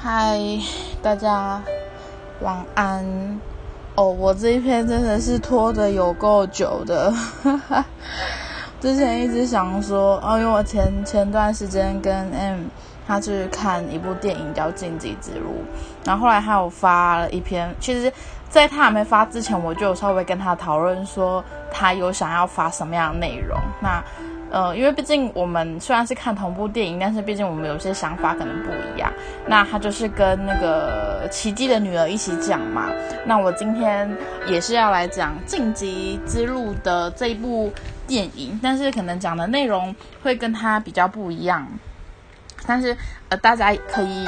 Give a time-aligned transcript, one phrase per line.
[0.00, 0.38] 嗨，
[1.02, 1.60] 大家
[2.40, 3.04] 晚安。
[3.96, 7.12] 哦，我这一篇真的是拖的有够久的。
[8.80, 12.60] 之前一直想说，哦，因为我前前段时间跟 M
[13.08, 15.50] 他去看一部电影叫《禁忌之路》，
[16.06, 18.12] 然后后来他有发了一篇，其实
[18.48, 23.58] 在他还没发之前，我就有稍微跟他讨论说，他有想要发什么样的内容。
[23.80, 24.00] 那
[24.50, 29.12] 呃，因为毕竟我们虽然是看同部电影，但是毕竟我们有些想法可能不一样。
[29.46, 32.90] 那他就是跟那个奇迹的女儿一起讲嘛。
[33.26, 34.10] 那我今天
[34.46, 37.70] 也是要来讲《晋级之路》的这一部
[38.06, 41.66] 电影，但是可能讲的内容会跟他比较不一样。
[42.66, 42.96] 但是
[43.28, 44.26] 呃，大家可以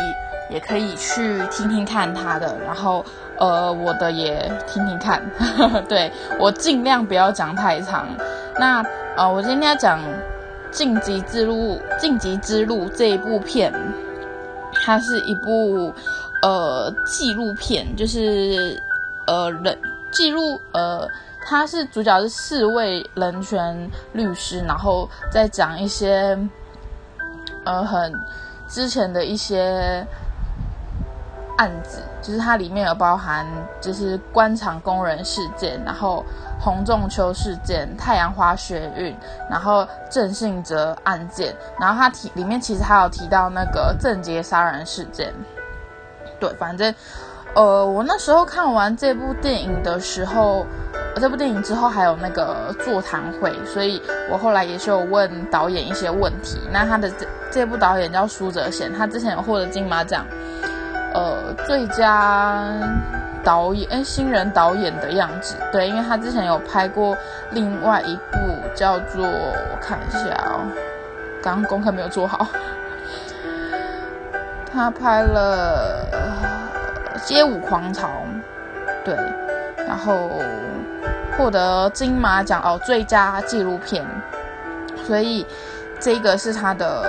[0.51, 3.05] 也可以去听听看他的，然后
[3.39, 5.23] 呃，我的也听听看。
[5.89, 8.07] 对我尽量不要讲太长。
[8.61, 8.85] 那
[9.17, 9.99] 呃，我今天要讲
[10.71, 13.73] 《晋级之路》《晋级之路》这一部片，
[14.85, 15.91] 它是一部
[16.43, 18.79] 呃纪录片，就是
[19.27, 19.79] 呃人
[20.11, 21.09] 记录呃，
[21.47, 26.39] 它是主角是四位人权律师，然后再讲一些
[27.65, 28.13] 呃很
[28.69, 30.07] 之前的一些。
[31.57, 33.47] 案子就是它里面有包含，
[33.83, 36.25] 就是官场工人事件，然后
[36.61, 39.17] 洪仲秋事件、太阳花学运，
[39.49, 45.33] 然后郑信哲案件，然后它提里面其实还有提到那个郑捷杀人事件。
[46.39, 46.95] 对，反正
[47.55, 50.65] 呃，我那时候看完这部电影的时候，
[51.17, 54.01] 这部电影之后还有那个座谈会，所以
[54.31, 56.61] 我后来也是有问导演一些问题。
[56.71, 60.25] 那他的这这部导演叫苏哲贤，他之前有获得金马奖。
[61.13, 62.73] 呃，最佳
[63.43, 67.17] 导演哎，新人导演的样子，对，因为他之前有拍过
[67.51, 68.39] 另外一部
[68.75, 70.61] 叫做我看一下哦，
[71.43, 72.47] 刚刚功课没有做好，
[74.73, 76.07] 他拍了
[77.27, 78.09] 《街舞狂潮》，
[79.05, 79.15] 对，
[79.87, 80.31] 然后
[81.37, 84.05] 获得金马奖哦，最佳纪录片，
[85.07, 85.47] 所以
[85.99, 87.05] 这个是他的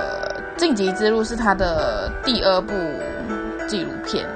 [0.60, 2.72] 《晋级之路》是他的第二部。
[3.68, 4.26] 纪录片，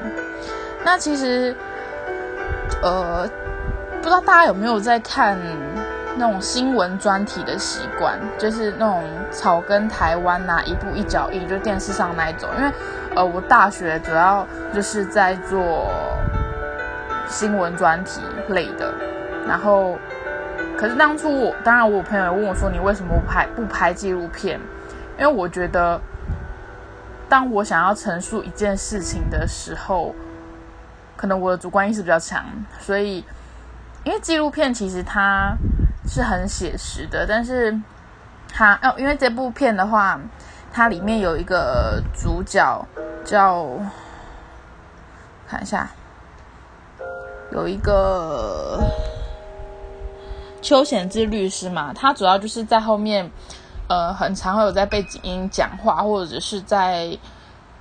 [0.83, 1.55] 那其实，
[2.82, 3.28] 呃，
[3.98, 5.38] 不知道大家有没有在看
[6.16, 12.48] 那种新闻专题的习惯，就是那种草根台湾呐，一步一脚印，就电视上那一种。
[12.56, 12.72] 因为，
[13.14, 15.91] 呃，我大学主要就是在做
[17.28, 18.93] 新闻专题类的，
[19.47, 19.97] 然后，
[20.76, 24.60] 可是当初我，当然我朋友问我说，你为什么不拍不拍纪录片？
[25.19, 26.00] 因为我觉得。
[27.28, 30.14] 当我想要陈述一件事情的时候，
[31.16, 32.44] 可能我的主观意识比较强，
[32.78, 33.25] 所以
[34.04, 35.56] 因为纪录片其实它
[36.06, 37.81] 是很写实的，但是
[38.53, 40.21] 它哦，因为这部片的话，
[40.72, 42.87] 它里面有一个主角
[43.25, 43.66] 叫
[45.49, 45.88] 看一下，
[47.53, 48.81] 有一个
[50.60, 53.31] 邱显志律师嘛，他主要就是在后面。
[53.88, 57.16] 呃，很常会有在背景音讲话，或者是在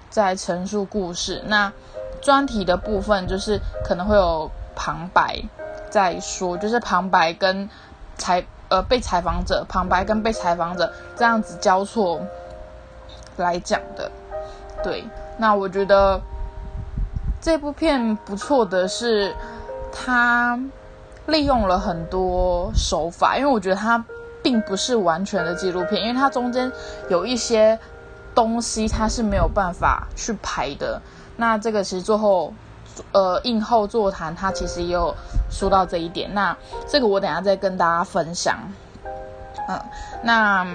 [0.08, 1.42] 在陈述故事。
[1.48, 1.74] 那
[2.26, 5.40] 专题的部分就是可能会有旁白
[5.92, 7.70] 在说，就是旁白跟
[8.18, 12.20] 采呃被采访者，旁白跟被采访者这样子交错
[13.38, 14.10] 来讲的。
[14.84, 15.06] 对，
[15.38, 16.20] 那我觉得
[17.40, 19.36] 这部片不错的是，
[19.92, 20.60] 它
[21.28, 24.04] 利用了很多手法，因为我觉得它。
[24.46, 26.72] 并不是完全的纪录片，因为它中间
[27.10, 27.80] 有一些
[28.36, 31.02] 东西它是没有办法去排的。
[31.38, 32.54] 那这个其实最后，
[33.12, 35.14] 呃，映后座谈他其实也有
[35.50, 36.34] 说到这一点。
[36.34, 36.56] 那
[36.88, 38.58] 这个我等下再跟大家分享。
[39.68, 39.80] 嗯，
[40.24, 40.66] 那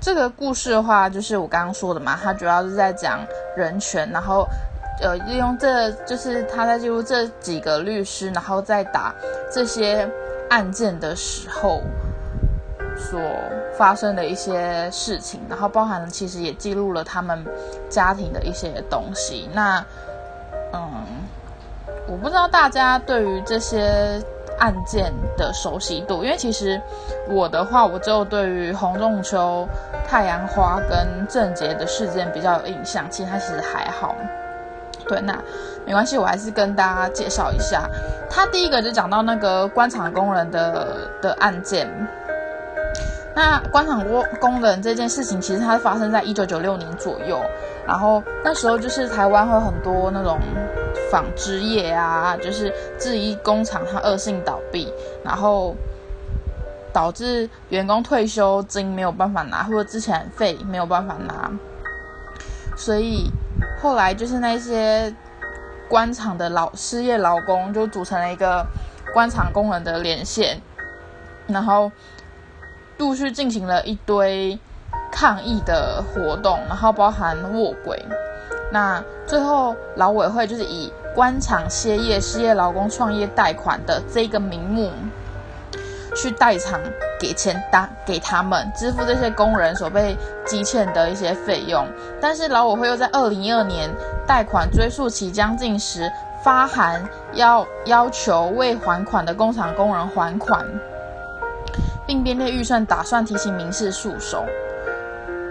[0.00, 3.24] 这个故事的话，就是我刚刚说的嘛，他主要是在讲
[3.56, 4.46] 人权，然后
[5.00, 9.14] 呃，利用这就是他在记录这几个律师，然后再打
[9.50, 10.08] 这些。
[10.50, 11.80] 案件的时候
[12.96, 13.18] 所
[13.76, 17.44] 发生的一些事情，然后包含其实也记录了他们
[17.88, 19.48] 家庭的一些东西。
[19.52, 19.84] 那，
[20.72, 20.90] 嗯，
[22.06, 24.22] 我不知道大家对于这些
[24.58, 26.80] 案件的熟悉度，因为其实
[27.28, 29.66] 我的话，我就对于洪仲秋、
[30.06, 33.04] 太阳花跟郑杰的事件比较有印象。
[33.10, 34.14] 其实他其实还好。
[35.08, 35.36] 对，那
[35.84, 37.88] 没关系，我还是跟大家介绍一下。
[38.30, 41.88] 他第一个就讲到那个官场工人的的案件。
[43.34, 47.40] 那官场工工人这件事情，其实它发生在一九九六年左右。
[47.86, 50.38] 然后那时候就是台湾会很多那种
[51.10, 54.92] 纺织业啊，就是制衣工厂它恶性倒闭，
[55.22, 55.74] 然后
[56.92, 61.50] 导致员工退休金没有办法拿，或者之前费没有办法拿，
[62.76, 63.30] 所以。
[63.80, 65.14] 后来就是那些
[65.88, 68.66] 官场的老失业劳工就组成了一个
[69.12, 70.60] 官场工人的连线，
[71.46, 71.90] 然后
[72.98, 74.58] 陆续进行了一堆
[75.10, 78.04] 抗议的活动，然后包含卧轨。
[78.70, 84.90] 那最后劳委会就是以官场歇业失业劳工创业贷款的这个名目。
[86.16, 86.80] 去代偿
[87.18, 91.84] 给钱打给他们支付这些工人所被积欠的一些费用，
[92.20, 93.90] 但是劳委会又在二零一二年
[94.24, 96.08] 贷款追溯期将近时
[96.44, 100.64] 发函要要求未还款的工厂工人还款，
[102.06, 104.46] 并编列预算打算提起民事诉讼，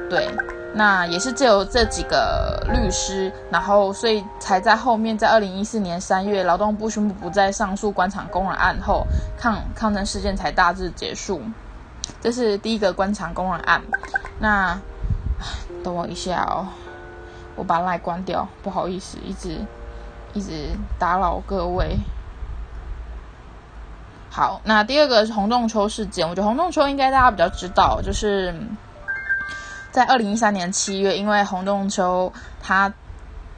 [0.10, 0.30] 对。
[0.76, 9.06] 那也是借由这几个律师，然后所以才在后面，在二零一四年三月，劳动部宣布不再上诉官场工人案后，
[9.38, 11.40] 抗抗争事件才大致结束。
[12.20, 13.84] 这是第一个官场工人案。
[14.40, 14.76] 那
[15.84, 16.66] 等我一下哦，
[17.56, 19.60] 我把赖关掉，不好意思，一直
[20.34, 21.96] 一直打扰各位。
[24.34, 28.52] 好，那第二个是洪仲秋事件，我觉得洪仲秋应该大家比较知道，就是。
[29.92, 32.92] 在二零一三年七月，因为洪仲秋他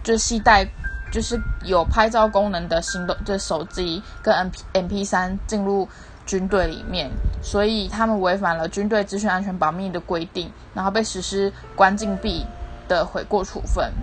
[0.03, 0.67] 就系带
[1.09, 5.87] 就是有拍照功能的行动的手机跟 M P M P 三进入
[6.25, 7.09] 军队里面，
[7.41, 12.45] 所以他们违反了军队资讯安全保密的规定，然后被实施关禁闭
[12.89, 13.93] 的悔过处分。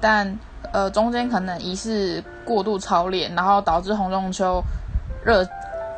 [0.00, 0.38] 但
[0.72, 4.64] 呃中间可能疑似过度操练，然后导致洪仲秋
[5.26, 5.46] 热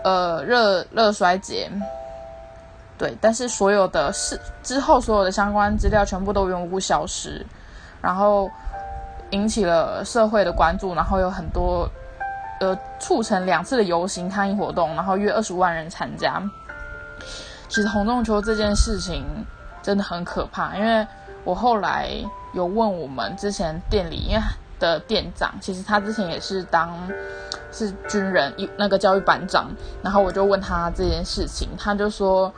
[0.02, 1.70] 呃热热衰竭。
[2.96, 7.46] 对，但是所有的事之后，所有的相关资料全部都无缘无故消失，
[8.00, 8.50] 然后
[9.30, 11.88] 引起了社会的关注，然后有很多
[12.58, 16.42] 呃促成两次的游行抗议活动，然后约二十万人参加。
[17.69, 19.25] 其实洪仲秋这件事情
[19.80, 21.06] 真的很可怕，因为
[21.44, 22.10] 我后来
[22.52, 24.42] 有问我们之前店里因为
[24.80, 26.90] 的店长，其实他之前也是当
[27.73, 29.70] 是军人，一那个教育班长，
[30.03, 32.53] 然后我就问他这件事情，他就说。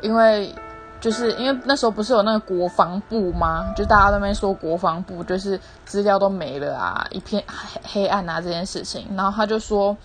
[0.00, 0.54] 因为
[1.00, 3.64] 就是因为那时候不是有那个国防部吗？
[3.74, 9.08] 就大家都没说国防部就是资料都没了啊，一片黑黑暗啊这件事情。
[9.16, 9.96] 然后他就说，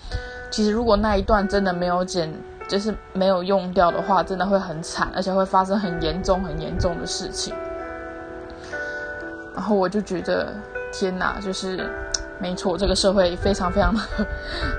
[0.50, 2.34] 其实如果那一段真的没有剪，
[2.68, 7.54] 就是没有用掉的话，真的会很惨，而且会发生很严重、很严重的事情。
[9.54, 10.52] 然后我就觉得
[10.92, 11.88] 天哪，就是
[12.40, 14.02] 没错，这个社会非常非常的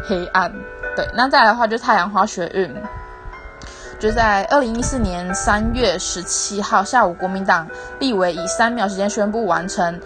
[0.06, 0.52] 黑暗。
[0.94, 2.74] 对，那再来的话就太阳花学运。
[3.98, 7.66] 就在二零一四年三月十七号下午，国民党
[7.98, 9.98] 立委以三秒时间宣布完成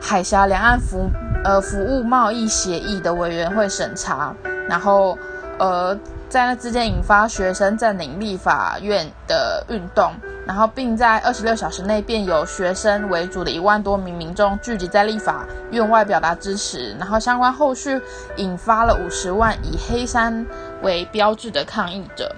[0.00, 1.08] 海峡两岸服
[1.44, 4.34] 呃服务贸易协议的委员会审查，
[4.68, 5.16] 然后
[5.58, 5.96] 呃
[6.28, 10.12] 在那之间引发学生占领立法院的运动，
[10.44, 18.00] 然后并在二十六小时内便有学生为主的一万多名民众聚集在立法院外表达支持，然后相关后续
[18.36, 20.44] 引发了五十万以黑山
[20.82, 22.34] 为标志的抗议者。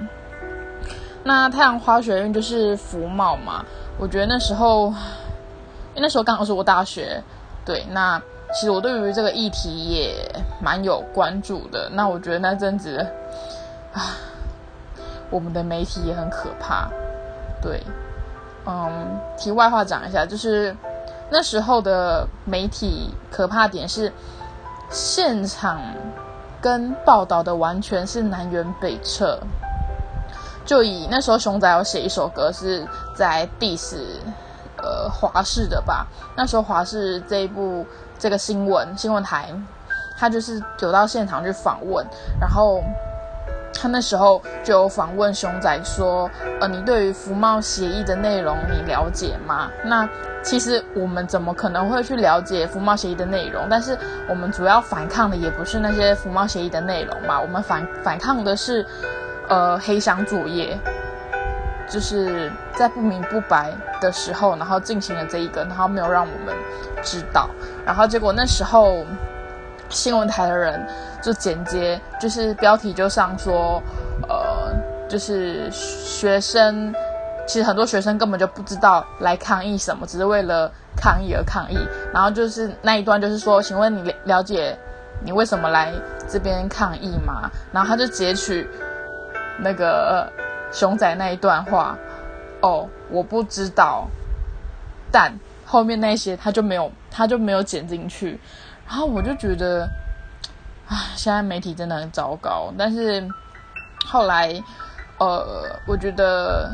[1.25, 3.64] 那太阳花学运就是福茂嘛，
[3.99, 7.23] 我觉得那时候，因为那时候刚好是我大学，
[7.64, 8.20] 对，那
[8.55, 10.14] 其实我对于这个议题也
[10.62, 11.91] 蛮有关注的。
[11.93, 13.05] 那我觉得那阵子，
[13.93, 14.17] 啊，
[15.31, 16.88] 我们的媒体也很可怕，
[17.61, 17.82] 对，
[18.67, 20.75] 嗯，题外话讲一下，就是
[21.31, 24.12] 那时候的媒体可怕点是，
[24.91, 25.81] 现场
[26.60, 29.39] 跟报道的完全是南辕北辙。
[30.65, 33.96] 就以那时候熊仔有写一首歌是在 diss
[34.77, 37.86] 呃华视的吧，那时候华视这一部
[38.19, 39.48] 这个新闻新闻台，
[40.15, 42.06] 他就是有到现场去访问，
[42.39, 42.82] 然后
[43.72, 49.70] 他那时候就访问熊仔说，呃，你对于服贸协议的内容你了解吗？
[49.84, 50.08] 那
[50.43, 53.67] 其实我们怎么可能会去了解服贸协议的内容？
[53.69, 53.98] 但是
[54.29, 58.87] 我们主要反抗的也不是那些服贸协议的内容嘛，我们反反抗的是。
[59.51, 60.79] 呃，黑箱作业，
[61.89, 66.55] 就是在不明不白的时候，然后进行了这一个，然后没有让我们
[67.03, 67.48] 知道，
[67.82, 69.06] 然后结果那时候
[69.88, 70.86] 新闻台的人
[71.22, 73.82] 就剪接，就是标题就上说，
[74.28, 74.74] 呃，
[75.08, 76.94] 就是学生，
[77.46, 81.78] 其实很多学生根本就不知道来抗议什么，只是为了抗议而抗议，
[82.12, 84.76] 然后就是那一段就是说，请问你了解
[85.24, 85.92] 你为什么来
[86.28, 87.50] 这边抗议吗？
[87.72, 88.68] 然后他就截取。
[89.60, 90.32] 那个
[90.70, 91.98] 熊仔那一段话，
[92.60, 94.06] 哦，我不知道，
[95.10, 95.32] 但
[95.66, 98.38] 后面那些他就没有，他就没有剪进去，
[98.88, 99.86] 然后我就觉得，
[100.88, 102.72] 啊，现在媒体真的很糟糕。
[102.78, 103.28] 但是
[104.06, 104.48] 后来，
[105.18, 106.70] 呃，我觉得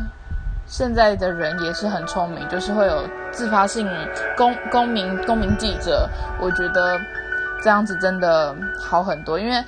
[0.65, 3.03] 现在的人也是很聪明，就是会有
[3.33, 3.89] 自发性
[4.37, 6.09] 公公民公民记者，
[6.41, 6.97] 我觉得
[7.63, 9.65] 这样子真的好很多，因为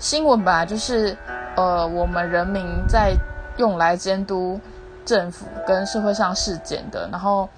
[0.00, 1.16] 新闻本来就是
[1.54, 3.14] 呃我们人民在
[3.56, 4.60] 用来监督
[5.04, 7.48] 政府跟社会上事件的，然后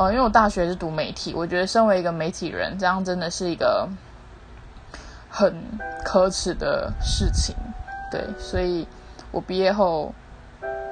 [0.00, 3.86] 呃因为我大学是读媒体，我觉得身为一个媒体人，这样真的是一个
[5.28, 5.54] 很
[6.02, 7.54] 可耻的事情，
[8.10, 8.88] 对，所以
[9.30, 10.12] 我毕业后。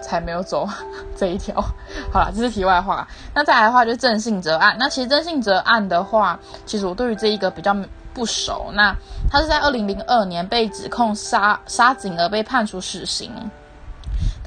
[0.00, 0.64] 才没有走
[1.18, 1.60] 这一条，
[2.12, 3.06] 好了，这是题外话。
[3.34, 4.76] 那再来的话就是郑信哲案。
[4.78, 7.76] 那其实郑信哲案的话，其实我对于这一个比较
[8.14, 8.70] 不熟。
[8.74, 8.94] 那
[9.28, 13.32] 他是在二零零二年被指控杀杀警而被判处死刑，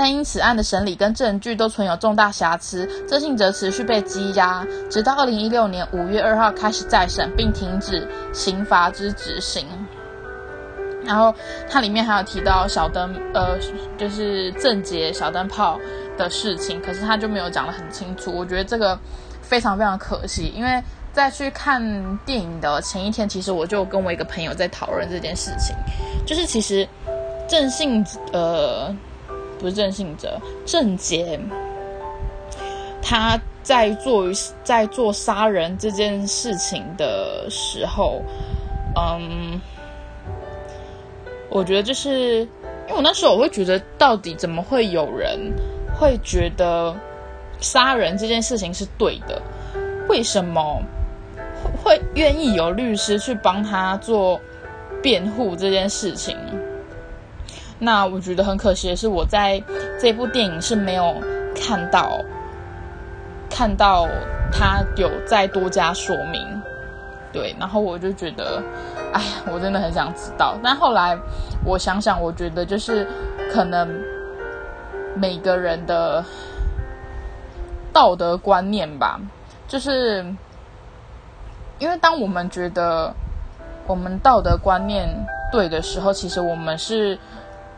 [0.01, 9.63] 但因此案的审理跟证据都存有重大瑕疵，郑信哲持续被羁押，直到二零一六年五月二号开始再审，并停止刑罚之执行。
[11.05, 11.31] 然后
[11.69, 13.59] 它里面还有提到小灯，呃，
[13.95, 15.79] 就是正节小灯泡
[16.17, 18.35] 的事情，可是他就没有讲得很清楚。
[18.35, 18.97] 我觉得这个
[19.43, 20.81] 非常非常可惜，因为
[21.13, 21.79] 在去看
[22.25, 25.75] 电影的前一天，其实我就跟我一个朋友在讨论这件事情，
[26.25, 26.89] 就是其实
[27.47, 28.03] 郑信，
[28.33, 28.91] 呃，
[29.61, 31.39] 不是郑信哲，郑杰，
[33.01, 34.25] 他在做
[34.63, 38.21] 在做杀人这件事情的时候，
[38.97, 39.61] 嗯。
[41.53, 42.39] 我觉得就是，
[42.87, 45.51] 因为我那时候我会觉得，到底怎么会有人
[45.93, 46.95] 会觉得
[47.59, 49.41] 杀人这件事情是对的？
[50.07, 50.81] 为什么
[51.83, 54.39] 会愿意有律师去帮他做
[55.03, 56.37] 辩护这件事情？
[57.83, 59.61] 那我觉得很可惜的是，我在
[59.99, 61.15] 这部电影是没有
[61.55, 62.23] 看到
[63.49, 64.07] 看到
[64.51, 66.61] 他有再多加说明。
[67.33, 68.61] 对，然后我就觉得。
[69.13, 70.55] 哎呀，我真的很想知道。
[70.63, 71.17] 但后来
[71.65, 73.05] 我想想，我觉得就是
[73.51, 73.85] 可能
[75.15, 76.23] 每个人的
[77.91, 79.19] 道德观念吧，
[79.67, 80.23] 就是
[81.77, 83.13] 因为当我们觉得
[83.85, 85.09] 我们道德观念
[85.51, 87.19] 对的时候，其实我们是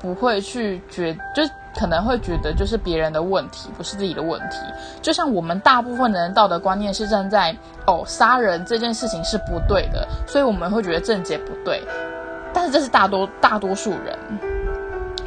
[0.03, 1.41] 不会去觉就。
[1.75, 4.57] 可能会觉得就是别人的问题，不是自己的问题。
[5.01, 7.51] 就像我们大部分的人道德观念是站在
[7.87, 11.81] 哦杀人这件事情是不对的，所以我们会觉得正解不对。
[12.53, 14.15] 但是这是大多大多数人，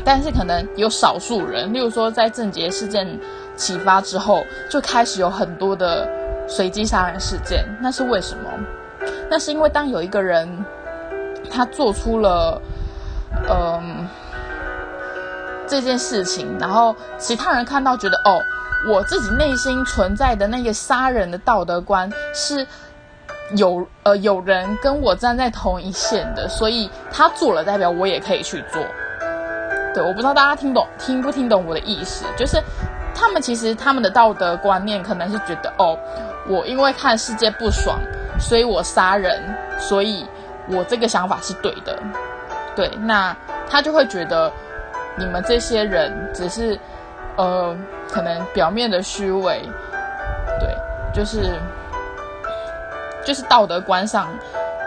[0.05, 3.19] 但是可能有少数人，例如说在郑捷事件
[3.57, 6.09] 启发之后，就开始有很多的
[6.47, 7.67] 随机杀人事件。
[7.83, 8.49] 那是为什么？
[9.29, 10.49] 那是因为当有一个人
[11.51, 12.63] 他做出了
[13.51, 14.07] 嗯。
[15.67, 18.41] 这件事情，然后其他人看到觉得哦，
[18.89, 22.67] 我自己内心存在的那个杀人的道德观是
[23.57, 28.83] 有呃有人跟我站在同一线的，所以他做了，代表我也可以去做。
[29.93, 32.63] 对，我不知道大家听懂听不听懂我的意思，就是
[33.15, 35.99] 他们其实他们的道德观念可能是觉得哦，
[36.47, 37.99] 我因为看世界不爽，
[38.39, 39.43] 所以我杀人，
[39.79, 40.25] 所以
[40.69, 41.99] 我这个想法是对的。
[42.75, 43.35] 对，那
[43.69, 44.53] 他就会觉得。
[45.19, 46.79] 你们这些人只是，
[47.37, 47.77] 呃，
[48.09, 49.63] 可能表面的虚伪，
[50.61, 50.77] 对，
[51.15, 51.59] 就是，
[53.25, 54.29] 就是道德观上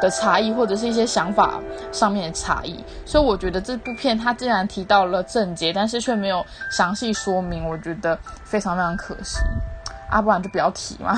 [0.02, 1.60] 的差异，或者是一些想法
[1.92, 2.84] 上面的差异。
[3.06, 9.40] 所以我觉得这部片它既然提到了正结，但是却没有详细说明，我觉得非常非常可惜。
[10.10, 11.16] 啊，不然就不要提嘛。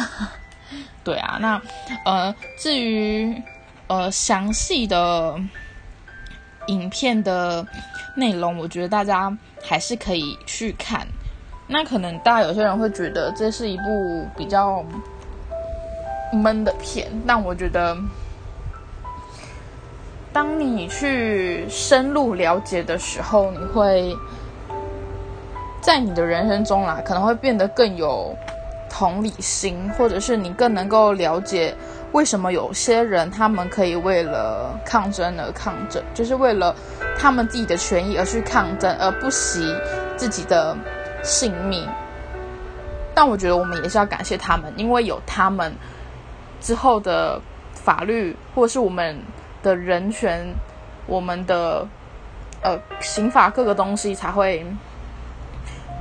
[1.04, 1.62] 对啊，那
[2.06, 3.42] 呃，至于
[3.88, 5.36] 呃详细的
[6.68, 7.66] 影片的。
[8.14, 9.32] 内容我觉得大家
[9.64, 11.08] 还是可以去看，
[11.66, 14.84] 那可能大家有些人会觉得这是一部比较
[16.34, 17.96] 闷的片，但我觉得，
[20.34, 24.14] 当你去深入了解的时候，你会
[25.80, 28.36] 在你的人生中啦，可能会变得更有
[28.90, 31.74] 同理心，或者是你更能够了解。
[32.12, 36.76] 为什么有些人他们可以为了抗争而抗争，就是为了
[37.18, 39.74] 他们自己的权益而去抗争，而不惜
[40.18, 40.76] 自己的
[41.24, 41.88] 性命？
[43.14, 45.74] 但我觉得我们也是要感谢他们，因为有他们
[46.60, 47.40] 之后的
[47.74, 49.18] 法律，或者是我们
[49.64, 50.54] 的人权，
[51.08, 51.88] 我们的
[52.62, 54.66] 呃刑法各个东西才会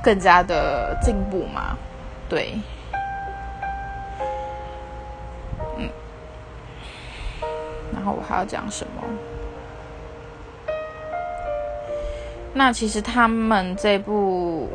[0.03, 1.77] 更加的进步嘛，
[2.27, 2.53] 对。
[7.93, 9.03] 然后我还要讲什么？
[12.53, 14.67] 那其实他们这部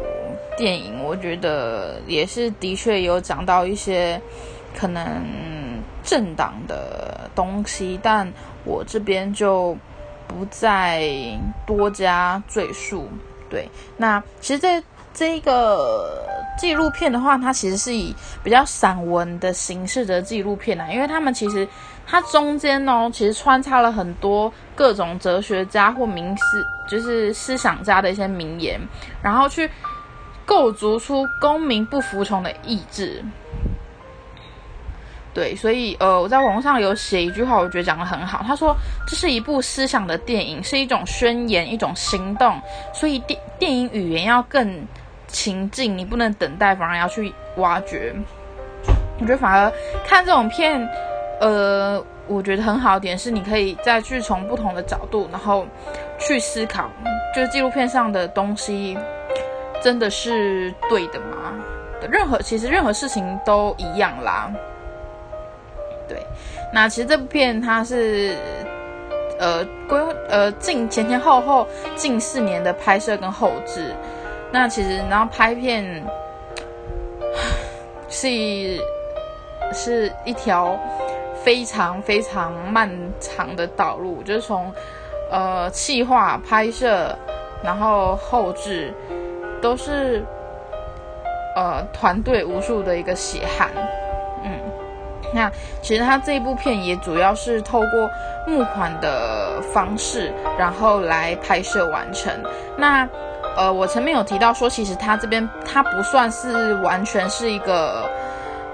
[0.57, 4.19] 电影，我觉得也是的确有讲到一些
[4.75, 5.05] 可能
[6.03, 8.27] 政党的东西，但
[8.65, 9.77] 我这边就
[10.27, 11.07] 不再
[11.67, 13.07] 多加赘述。
[13.51, 13.69] 对，
[13.99, 14.83] 那其实这
[15.17, 16.23] 这个
[16.59, 21.67] 纪录片的话，它其实是以比较散文的形式的纪录片啊，因为他们其实
[22.07, 28.79] 它中间哦，其实穿插了很多各种哲学家或名思，就是思想家的一些名言，
[29.23, 29.71] 然后去
[30.45, 33.25] 构筑出公民不服从的意志。
[35.33, 38.43] 对，所以呃，我在网上有写一句话，我觉得讲的很好。
[38.47, 38.75] 他说，
[39.07, 42.59] 这是一部思想的电影，是一种宣言，一种行动。
[42.95, 44.87] 所以电电影语言要更
[45.29, 48.15] 情境，你不能等待，反而要去挖掘。
[49.19, 49.73] 我觉得反而
[50.07, 50.87] 看这种片，
[51.41, 55.67] 呃，我觉得很好的点是，你可以再去从不同的角度，然后
[56.19, 56.91] 去思考，
[57.35, 58.97] 就是纪录片上的东西
[59.83, 61.55] 真的是对的吗？
[62.11, 64.53] 任何其实任何事情都一样啦。
[66.07, 66.25] 对，
[66.73, 68.37] 那其实这部片它是，
[69.41, 71.67] 呃，规呃近前前后后
[71.97, 73.93] 近四年的拍摄跟后置，
[74.53, 75.85] 那其实然后拍片
[78.09, 78.29] 是
[79.75, 80.79] 是一条
[81.43, 82.89] 非常非常漫
[83.21, 84.73] 长的道路，就是从
[85.31, 87.15] 呃气化拍摄，
[87.63, 88.95] 然后后置
[89.61, 90.25] 都是
[91.57, 93.69] 呃团队无数的一个血汗。
[94.45, 94.53] 嗯
[95.35, 95.51] 那
[95.83, 98.11] 其实他这部片也主要是透过
[98.47, 102.33] 募款的方式，然后来拍摄完成。
[102.79, 103.07] 那
[103.57, 108.09] 呃，我前面有提到说，其实他这边他不算是完全是一个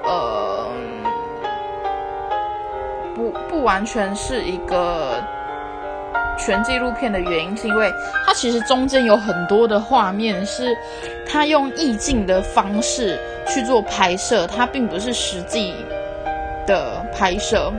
[0.02, 0.66] 呃，
[3.14, 5.22] 不不完全是一个
[6.36, 7.92] 全纪录片的原因，是因为
[8.26, 10.76] 它其实中间有很多的画面是
[11.26, 15.74] 他用意境的方式去做拍摄，它并不是实际。
[16.64, 17.72] 的拍摄，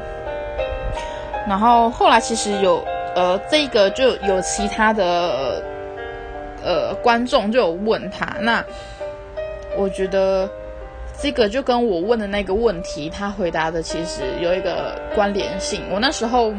[1.47, 2.83] 然后后来其实有
[3.15, 5.63] 呃，这个就有其他的
[6.63, 8.63] 呃观众就有问他，那
[9.77, 10.49] 我觉得
[11.19, 15.81] 这个就跟我问的那个问题，他回答的其实有一个关联性。
[15.91, 16.53] 我那时候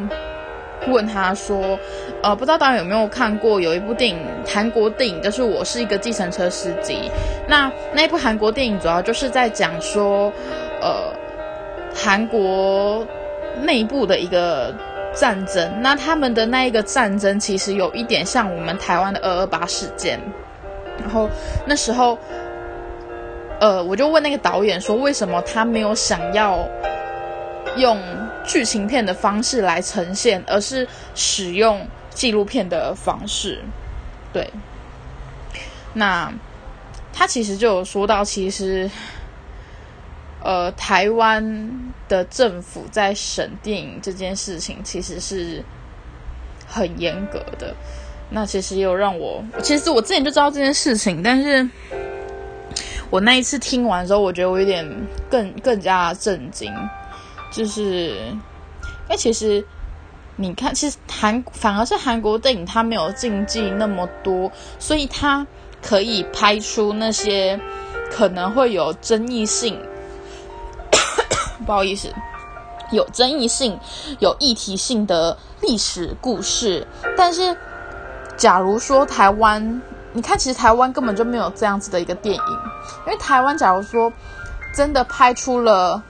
[0.89, 1.79] 问他说，
[2.23, 7.11] 呃，不知道大家有没有看过有一部电影，韩国电影，就是我是一个计程车司机。
[7.49, 10.33] 那那部韩国电影主要就是在讲说，
[10.81, 11.13] 呃。
[11.97, 13.07] 韩国
[13.63, 14.75] 内部的一个
[15.15, 20.21] 战争，那他们的那一个战争其实有一点像我们台湾的二二八事件。
[21.01, 21.29] 然后
[21.67, 22.19] 那时候，
[23.61, 26.69] 呃，我就问那个导演说，为什么他没有想要
[27.77, 27.99] 用
[28.45, 33.63] 剧情片的方式来呈现，而是使用纪录片的方式？
[34.33, 34.49] 对，
[35.93, 36.33] 那
[37.13, 38.91] 他其实就有说到，其实。
[40.45, 45.65] 呃，台湾的政府在审电影这件事情其实是
[46.67, 47.75] 很严格的。
[48.29, 51.67] 那其实又让我，其实我之前就知道这件事情，但是
[53.09, 54.87] 我那一次听完之后，我觉得我有点
[55.31, 56.71] 更更加震惊。
[57.51, 59.65] 就是，因为，其实
[60.37, 65.47] 你看，其实韩反而是韩国电影，它没有禁忌那么多，所以它
[65.81, 67.59] 可以拍出那些
[68.11, 69.79] 可能会有争议性。
[71.65, 72.13] 不好意思，
[72.91, 73.79] 有争议性、
[74.19, 76.87] 有议题性的历史故事。
[77.17, 77.57] 但是，
[78.37, 79.81] 假如说台湾，
[80.13, 82.43] 你看，其实台湾根本就没有这样子的一个电影。
[83.07, 84.13] 因为台湾，假如说
[84.75, 86.03] 真的拍出了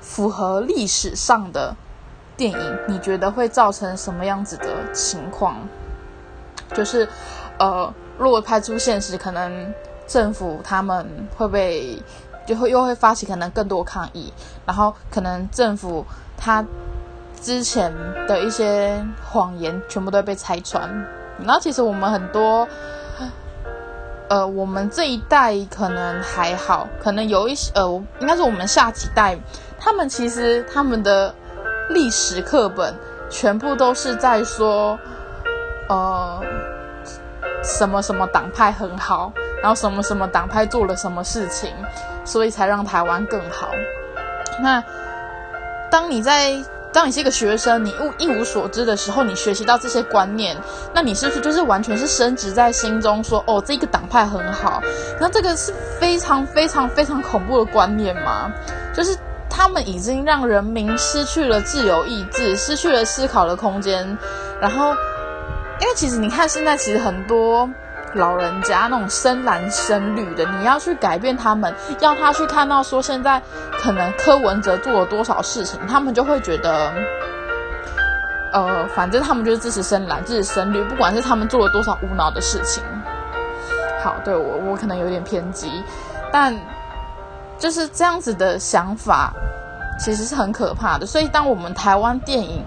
[0.00, 1.74] 符合历史上的
[2.36, 5.56] 电影，你觉得会造成什么样子的情况？
[6.74, 7.08] 就是，
[7.58, 9.72] 呃，如果拍出现实，可能
[10.06, 12.02] 政府他们会被。
[12.46, 14.32] 就会又会发起可能更多抗议，
[14.66, 16.04] 然后可能政府
[16.36, 16.64] 他
[17.40, 17.92] 之前
[18.26, 20.88] 的一些谎言全部都被拆穿。
[21.38, 22.68] 然后其实我们很多，
[24.28, 27.84] 呃，我们这一代可能还好，可能有一些呃，
[28.20, 29.38] 应该是我们下几代，
[29.78, 31.34] 他们其实他们的
[31.90, 32.94] 历史课本
[33.28, 34.98] 全部都是在说，
[35.88, 36.40] 呃，
[37.64, 41.72] 什么什么党派很好，然后什么什么党派做了什么事情。
[42.24, 43.70] 所以才让台湾更好。
[44.62, 44.82] 那
[45.90, 46.54] 当你在
[46.92, 50.56] 当你是一个学生，你一无所知的时候，你学习到这些观念，
[50.92, 54.82] 那你是不是就是完全是升值在心中，说哦，这个党派很好？
[55.18, 58.52] 那这个是非常非常非常恐怖的观念吗？
[58.94, 59.16] 就是
[59.48, 64.18] 他们已经让人民失去了自由意志，失去了思考的空间。
[64.60, 64.90] 然后，
[65.80, 67.68] 因为其实你看，现在其实很多。
[68.14, 73.40] 老人家那种深蓝深绿的，你要去改变他们，要他去看到说现在
[73.78, 76.92] 可能柯文哲做了多少事情，他们就会觉得，
[78.52, 82.82] 呃，反正他们就是支持深蓝，支持深绿，不管是他们做了多少无脑的事情。
[84.02, 85.82] 好，对我我可能有点偏激，
[86.30, 86.54] 但
[87.58, 89.32] 就是这样子的想法，
[89.98, 91.06] 其实是很可怕的。
[91.06, 92.62] 所以，当我们台湾电影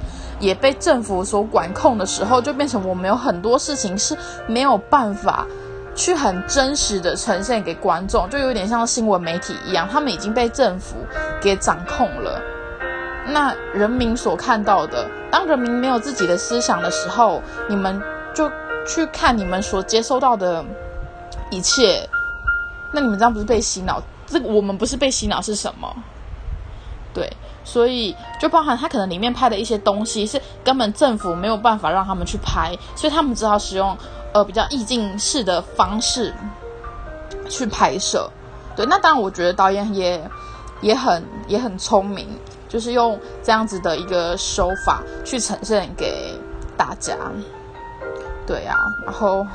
[0.45, 4.15] 也被政府所管控的时候，就变成我们有很多事情是
[4.47, 5.47] 没有办法
[5.95, 10.97] 去很真实的呈现给观众，就有点像新闻媒体一样，他们已经被政府
[11.41, 12.39] 给掌控了。
[13.27, 17.99] 那人民所看到的，当人民没有自己的思想的时候，你们
[18.35, 18.47] 就
[18.85, 20.63] 去看你们所接收到的
[21.49, 22.07] 一切，
[22.93, 23.99] 那你们这样不是被洗脑？
[24.27, 25.91] 这我们不是被洗脑是什么？
[27.15, 27.31] 对，
[27.63, 33.97] 所以就包含他可能里面拍的一些东西是根本政府没有办法让他们去拍，所以他们只好使用
[34.33, 36.33] 呃比较意境式的方式
[37.49, 38.29] 去拍摄。
[38.75, 40.29] 对，那当然我觉得导演也
[40.81, 42.27] 也很也很聪明。
[42.67, 46.37] 就是用这样子的一个手法去呈现给
[46.75, 47.15] 大家，
[48.45, 48.75] 对呀，
[49.05, 49.47] 然后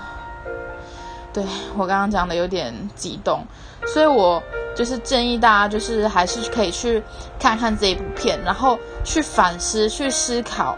[1.31, 1.45] 对
[1.77, 3.45] 我刚刚讲的有点激动，
[3.87, 4.43] 所以我
[4.75, 7.03] 就是建议大家，就是还是可以去
[7.39, 10.77] 看看这一部片，然后去反思、去思考。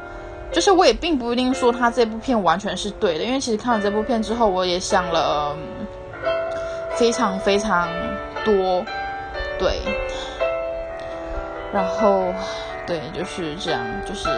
[0.50, 5.56] 就是我也并不一定说他这部片完全是对的，因为其实看了这部片之后，我也想了
[6.94, 7.88] 非常非常
[8.44, 8.84] 多，
[9.58, 9.80] 对。
[11.72, 12.26] 然后，
[12.86, 14.28] 对，就是这样，就是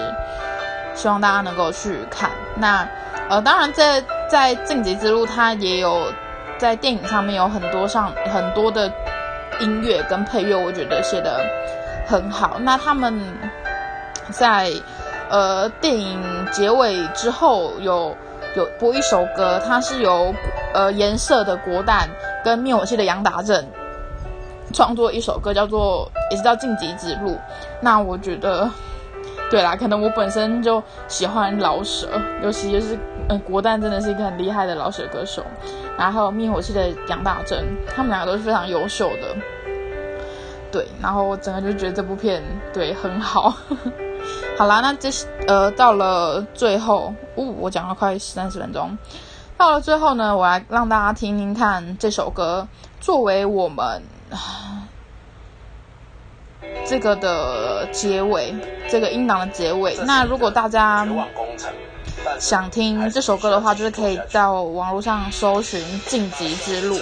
[0.94, 2.30] 希望大家能够去看。
[2.54, 2.88] 那，
[3.28, 4.00] 呃，当然，在
[4.30, 6.12] 在《晋级之路》，它也有
[6.58, 8.90] 在电影上面有很多上很多的
[9.60, 11.40] 音乐跟配乐，我觉得写的
[12.06, 12.56] 很好。
[12.60, 13.20] 那他们
[14.30, 14.72] 在
[15.30, 16.20] 呃电影
[16.52, 18.16] 结尾之后有
[18.56, 20.34] 有播一首歌，它是由
[20.72, 22.08] 呃颜色的国蛋
[22.44, 23.64] 跟灭火器的杨达正。
[24.72, 27.38] 创作一首歌叫做也是叫晋级之路，
[27.80, 28.68] 那我觉得，
[29.48, 32.08] 对啦，可能我本身就喜欢老舍，
[32.42, 35.42] 尤其就是嗯，国蛋真的是一个很厉害的老舍歌手，
[35.98, 39.34] 然后灭火器的杨大珍，他们两个都是非常优秀的，
[40.70, 43.54] 对，然后我整个就觉得这部片对很好，
[44.58, 45.08] 好啦，那这
[45.46, 48.96] 呃到了最后，呜，我讲了快三十分钟，
[49.56, 52.68] 到了最后呢，我来让大家听听看这首歌，
[53.00, 54.02] 作为我们。
[56.86, 58.54] 这个的结尾，
[58.88, 59.96] 这个音档的结尾。
[60.06, 61.06] 那如果大家
[62.40, 66.98] 想听这首歌的话，就是可以到网络上搜寻《晋级之路》。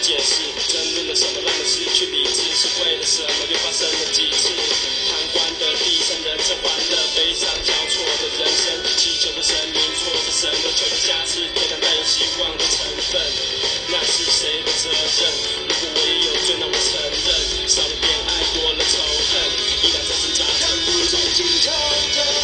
[0.00, 0.77] 解释。
[1.18, 2.46] 什么让我失去理智？
[2.54, 3.42] 是为了什么？
[3.50, 4.54] 又发生了几次？
[5.10, 10.70] 旁观的、低沉的、这欢乐、悲伤交错的人生，祈求的神明，错的什么？
[10.78, 13.18] 求的下次，天堂带有希望的成分，
[13.90, 15.26] 那是谁的责任？
[15.66, 19.42] 如果我也有罪，那我承认，少了偏爱，多了仇恨，
[19.82, 20.46] 依然在挣扎。
[20.62, 21.74] 看不见尽头
[22.14, 22.37] 的。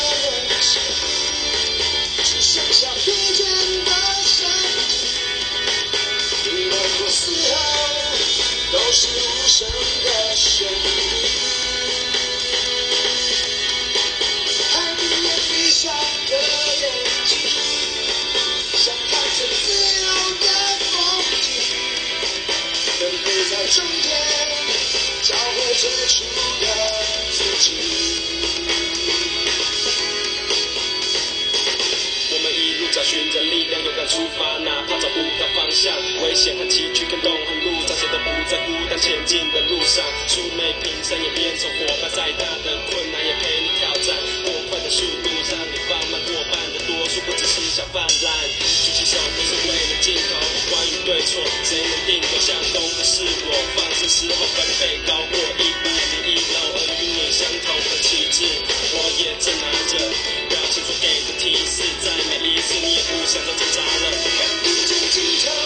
[35.93, 44.17] 危险和崎岖跟动和路早谁都不在孤单前进的路上出没平山也变成伙伴再大的困难也陪你挑战
[44.49, 50.41] 过快的速度让你放慢过半的多数不只是想泛滥举起手都是为了镜头
[50.73, 58.49] 关于对错谁能定夺向东的是我放生时候翻倍高过一百零一楼而与你相同的旗帜
[58.97, 60.01] 我也正拿着
[60.49, 65.64] 表情所给的提示再每一次你也不想再挣扎了赶紧紧张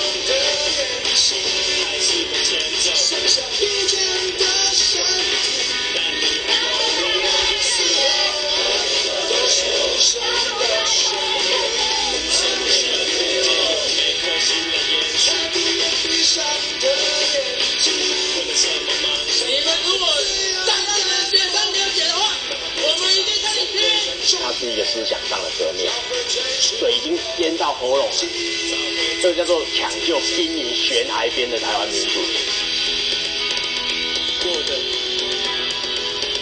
[27.81, 28.11] 喉咙，
[29.23, 32.21] 这个叫做抢救濒临悬崖边的台湾民族。
[34.43, 34.77] 过的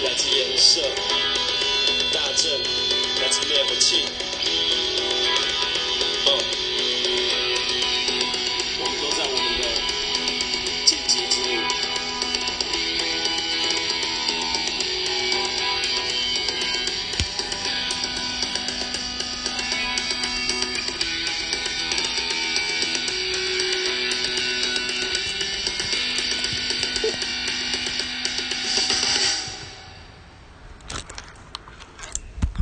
[0.02, 0.16] 蓝
[0.56, 0.80] 色。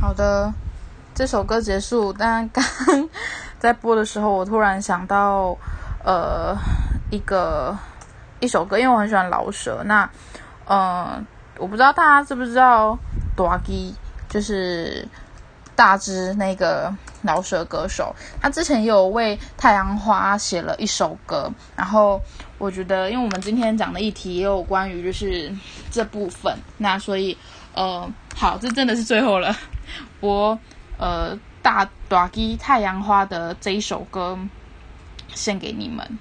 [0.05, 0.53] 好的
[1.15, 2.63] 这首歌结束，但刚
[3.57, 5.57] 在播的时候，我突然想到，
[6.03, 6.55] 呃，
[7.09, 7.75] 一个
[8.39, 9.81] 一首歌，因为我很喜欢老舍。
[9.85, 10.07] 那，
[10.67, 11.25] 嗯，
[11.57, 12.95] 我不知道大家知不知道
[13.35, 13.95] 大基，
[14.29, 15.07] 就是
[15.75, 22.21] 大只那个老舍歌手，他之前有为太阳花写了一首歌，然后。
[22.57, 25.53] 我觉得，因为我们今天讲的议题也有关于就是
[25.91, 27.37] 这部分，那所以
[27.73, 29.57] 呃，好，这真的是最后了。
[30.19, 30.59] 我
[30.97, 34.37] 呃大短基太阳花的这一首歌
[35.33, 36.19] 献给你们。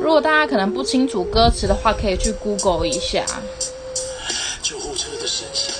[0.00, 3.24] 如果大家可能不清楚歌词的话，可以去 Google 一下。
[4.60, 5.73] 救护车的声响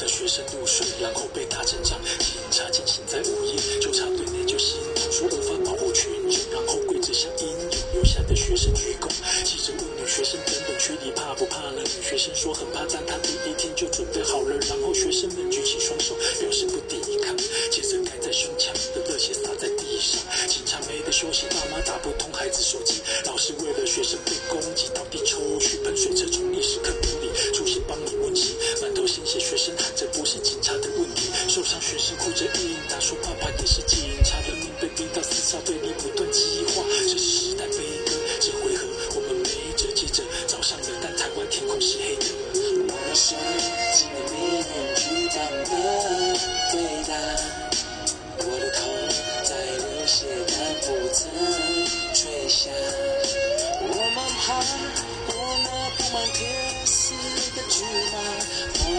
[0.00, 2.00] 的学生入睡，然后被打成仗。
[2.18, 9.08] 警察惊醒在午夜，纠察队内就心痛，说无法保护群众，然后跪着向英勇留下的学生鞠躬。
[9.44, 11.82] 记者问女学生等等，学你怕不怕呢？
[11.84, 14.56] 女学生说很怕，但她第一天就准备好了。
[14.68, 17.36] 然后学生们举起双手，表示不抵抗。
[17.70, 20.16] 接着盖在胸腔的热血洒在地上，
[20.48, 23.02] 警察没得休息，爸妈打不通孩子手机。
[23.26, 24.18] 老师为了学生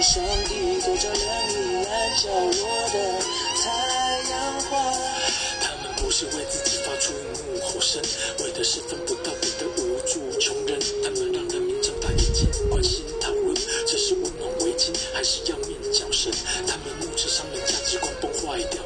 [0.02, 3.22] 上一朵照亮阴暗角落的
[3.62, 3.70] 太
[4.32, 4.92] 阳花。
[5.62, 8.02] 他们不是为自己发出怒吼声，
[8.40, 10.80] 为的是分不到别的无助穷人。
[11.04, 16.34] 他们让人民睁大眼睛，关心讨论，这是温暖围巾还是要面角声？
[16.66, 18.82] 他们怒斥商人价值观崩坏掉，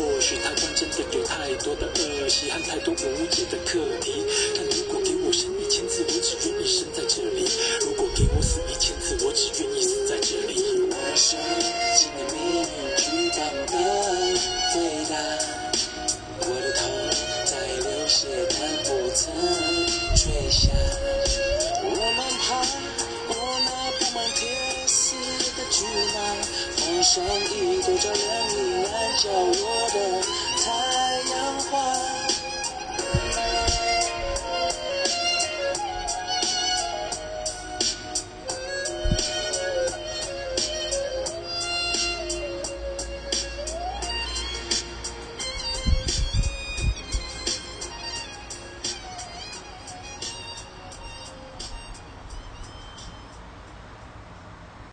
[0.00, 4.24] 或许台湾真的有太多的恶习和太多无解的课题，
[4.56, 7.46] 但如果给我生一千次，我只愿意生在这里。
[7.82, 10.56] 如果给我死一千次，我只愿意死在这里。
[10.88, 11.36] 我是
[11.98, 12.64] 纪念命运
[12.96, 13.76] 巨大的
[14.74, 15.12] 伟大，
[16.40, 16.80] 我的头
[17.44, 17.52] 在
[17.84, 19.20] 流血，但不曾
[20.16, 20.72] 坠下。
[21.82, 22.64] 我们爬
[23.28, 23.36] 过
[23.66, 24.48] 那布满铁
[24.86, 25.14] 丝
[25.56, 25.84] 的巨
[26.14, 26.16] 马，
[26.78, 28.56] 放上一朵照亮你
[29.16, 30.22] 角落的
[30.64, 32.29] 太阳花。